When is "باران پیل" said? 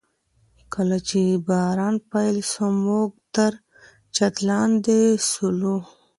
1.47-2.37